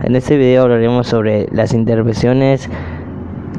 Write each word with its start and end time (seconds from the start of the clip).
En 0.00 0.14
este 0.14 0.36
video 0.36 0.62
hablaremos 0.62 1.08
sobre 1.08 1.48
las 1.50 1.74
intervenciones 1.74 2.70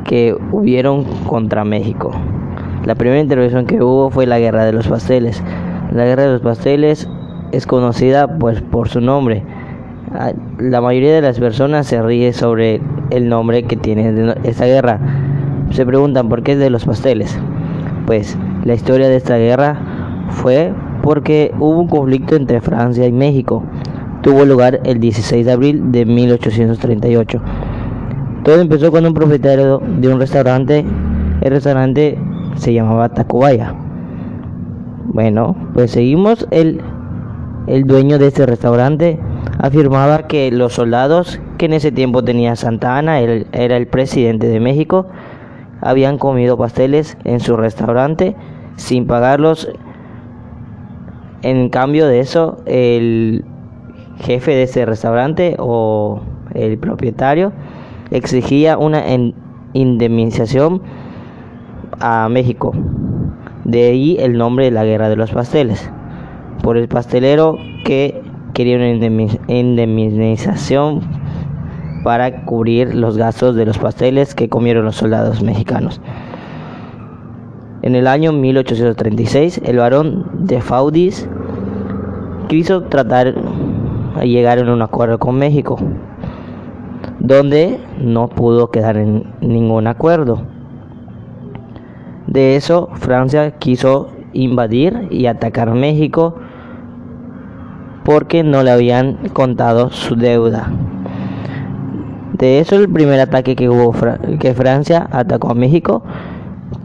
que 0.06 0.34
hubieron 0.54 1.04
contra 1.26 1.66
México. 1.66 2.12
La 2.86 2.96
primera 2.96 3.20
intervención 3.20 3.66
que 3.66 3.84
hubo 3.84 4.10
fue 4.10 4.26
la 4.26 4.40
Guerra 4.40 4.64
de 4.64 4.72
los 4.72 4.88
Pasteles. 4.88 5.44
La 5.92 6.06
Guerra 6.06 6.24
de 6.24 6.32
los 6.34 6.42
Pasteles 6.42 7.10
es 7.52 7.68
conocida 7.68 8.40
pues 8.40 8.62
por 8.62 8.88
su 8.88 9.02
nombre. 9.02 9.44
Ah, 10.14 10.32
la 10.58 10.80
mayoría 10.80 11.14
de 11.14 11.22
las 11.22 11.38
personas 11.40 11.88
se 11.88 12.02
ríe 12.02 12.32
sobre 12.32 12.80
el 13.10 13.28
nombre 13.28 13.64
que 13.64 13.76
tiene 13.76 14.34
esta 14.44 14.66
guerra. 14.66 14.98
Se 15.72 15.86
preguntan 15.86 16.30
por 16.30 16.44
qué 16.44 16.54
es 16.54 16.60
de 16.60 16.70
los 16.70 16.86
pasteles. 16.86 17.38
Pues 18.06 18.38
la 18.64 18.76
historia 18.76 19.10
de 19.10 19.18
esta 19.18 19.38
guerra 19.38 19.78
fue 20.30 20.72
porque 21.04 21.54
hubo 21.60 21.80
un 21.80 21.88
conflicto 21.90 22.38
entre 22.38 22.62
Francia 22.62 23.06
y 23.06 23.12
México. 23.12 23.62
Tuvo 24.22 24.46
lugar 24.46 24.82
el 24.84 25.00
16 25.00 25.46
de 25.46 25.52
abril 25.52 25.92
de 25.92 26.06
1838. 26.06 27.42
Todo 28.44 28.62
empezó 28.62 28.92
con 28.92 29.06
un 29.06 29.14
propietario 29.14 29.80
de 29.80 30.14
un 30.14 30.20
restaurante. 30.20 30.86
El 31.42 31.52
restaurante 31.52 32.18
se 32.56 32.74
llamaba 32.74 33.10
Tacubaya. 33.10 33.74
Bueno, 35.06 35.56
pues 35.74 35.92
seguimos. 35.92 36.48
El, 36.52 36.82
el 37.68 37.86
dueño 37.86 38.18
de 38.20 38.28
este 38.28 38.46
restaurante 38.46 39.20
afirmaba 39.58 40.28
que 40.28 40.52
los 40.52 40.74
soldados 40.74 41.40
que 41.58 41.66
en 41.66 41.74
ese 41.74 41.92
tiempo 41.92 42.24
tenía 42.24 42.56
Santa 42.56 42.98
Ana, 42.98 43.20
él 43.20 43.48
era 43.52 43.78
el 43.78 43.88
presidente 43.88 44.48
de 44.48 44.60
México, 44.60 45.08
habían 45.82 46.18
comido 46.18 46.58
pasteles 46.58 47.18
en 47.26 47.40
su 47.40 47.58
restaurante 47.58 48.36
sin 48.76 49.08
pagarlos. 49.08 49.70
En 51.42 51.70
cambio 51.70 52.08
de 52.08 52.20
eso, 52.20 52.58
el 52.66 53.46
jefe 54.20 54.52
de 54.52 54.64
ese 54.64 54.86
restaurante 54.86 55.56
o 55.60 56.22
el 56.54 56.78
propietario 56.78 57.54
exigía 58.12 58.78
una 58.78 59.04
indemnización 59.74 60.82
a 62.00 62.28
México. 62.30 62.74
De 63.66 63.88
ahí 63.88 64.18
el 64.20 64.38
nombre 64.38 64.66
de 64.66 64.72
la 64.72 64.86
guerra 64.86 65.10
de 65.10 65.16
los 65.16 65.32
pasteles. 65.32 65.92
Por 66.64 66.78
el 66.78 66.88
pastelero 66.88 67.58
que 67.86 68.22
quería 68.54 68.78
una 68.78 68.90
indemnización 69.48 71.02
para 72.04 72.46
cubrir 72.46 72.96
los 72.96 73.18
gastos 73.18 73.56
de 73.56 73.66
los 73.66 73.78
pasteles 73.78 74.36
que 74.36 74.50
comieron 74.50 74.86
los 74.86 74.96
soldados 74.96 75.42
mexicanos. 75.44 76.02
En 77.82 77.96
el 77.96 78.08
año 78.08 78.34
1836, 78.34 79.62
el 79.64 79.78
barón 79.78 80.26
de 80.34 80.60
Faudis 80.60 81.30
quiso 82.50 82.84
tratar 82.84 83.36
de 84.18 84.28
llegar 84.28 84.60
en 84.60 84.70
un 84.70 84.82
acuerdo 84.82 85.20
con 85.20 85.38
México, 85.38 85.78
donde 87.20 87.80
no 88.00 88.28
pudo 88.28 88.72
quedar 88.72 88.98
en 88.98 89.26
ningún 89.42 89.88
acuerdo. 89.88 90.42
De 92.28 92.56
eso, 92.56 92.90
Francia 92.94 93.52
quiso 93.58 94.10
invadir 94.34 95.08
y 95.10 95.26
atacar 95.26 95.74
México 95.74 96.36
porque 98.04 98.44
no 98.44 98.64
le 98.64 98.72
habían 98.72 99.30
contado 99.34 99.92
su 99.92 100.16
deuda. 100.16 100.70
De 102.34 102.60
eso 102.60 102.76
el 102.76 102.88
primer 102.88 103.20
ataque 103.20 103.56
que 103.56 103.70
hubo 103.70 103.94
que 104.40 104.54
Francia 104.54 105.08
atacó 105.12 105.52
a 105.52 105.56
México 105.56 106.04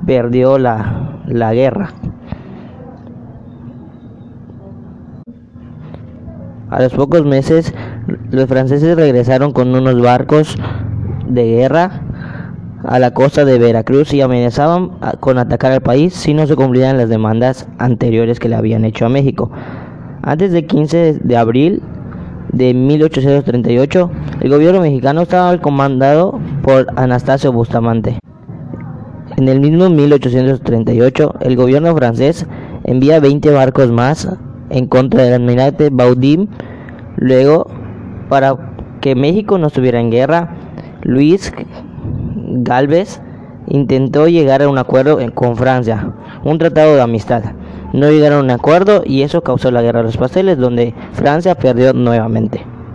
perdió 0.06 0.58
la, 0.58 1.20
la 1.26 1.54
guerra. 1.54 1.90
A 6.74 6.82
los 6.82 6.92
pocos 6.92 7.24
meses 7.24 7.72
los 8.32 8.48
franceses 8.48 8.96
regresaron 8.96 9.52
con 9.52 9.72
unos 9.76 10.02
barcos 10.02 10.56
de 11.28 11.44
guerra 11.44 12.02
a 12.82 12.98
la 12.98 13.14
costa 13.14 13.44
de 13.44 13.60
Veracruz 13.60 14.12
y 14.12 14.22
amenazaban 14.22 14.90
con 15.20 15.38
atacar 15.38 15.70
al 15.70 15.82
país 15.82 16.14
si 16.14 16.34
no 16.34 16.48
se 16.48 16.56
cumplían 16.56 16.98
las 16.98 17.08
demandas 17.08 17.68
anteriores 17.78 18.40
que 18.40 18.48
le 18.48 18.56
habían 18.56 18.84
hecho 18.84 19.06
a 19.06 19.08
México. 19.08 19.52
Antes 20.22 20.50
del 20.50 20.66
15 20.66 21.20
de 21.22 21.36
abril 21.36 21.80
de 22.50 22.74
1838, 22.74 24.10
el 24.40 24.50
gobierno 24.50 24.80
mexicano 24.80 25.22
estaba 25.22 25.56
comandado 25.58 26.40
por 26.64 26.88
Anastasio 26.96 27.52
Bustamante. 27.52 28.18
En 29.36 29.46
el 29.46 29.60
mismo 29.60 29.90
1838, 29.90 31.34
el 31.40 31.54
gobierno 31.54 31.94
francés 31.94 32.48
envía 32.82 33.20
20 33.20 33.52
barcos 33.52 33.92
más 33.92 34.28
en 34.70 34.86
contra 34.86 35.22
del 35.22 35.34
almirante 35.34 35.90
Baudim. 35.90 36.48
Luego, 37.16 37.66
para 38.28 38.56
que 39.00 39.14
México 39.14 39.58
no 39.58 39.68
estuviera 39.68 40.00
en 40.00 40.10
guerra, 40.10 40.56
Luis 41.02 41.52
Galvez 42.46 43.20
intentó 43.66 44.28
llegar 44.28 44.62
a 44.62 44.68
un 44.68 44.78
acuerdo 44.78 45.18
con 45.34 45.56
Francia, 45.56 46.12
un 46.44 46.58
tratado 46.58 46.94
de 46.94 47.02
amistad. 47.02 47.42
No 47.92 48.10
llegaron 48.10 48.38
a 48.38 48.42
un 48.42 48.50
acuerdo 48.50 49.02
y 49.04 49.22
eso 49.22 49.42
causó 49.42 49.70
la 49.70 49.82
guerra 49.82 50.00
de 50.00 50.06
los 50.06 50.16
pasteles 50.16 50.58
donde 50.58 50.94
Francia 51.12 51.54
perdió 51.54 51.92
nuevamente. 51.92 52.64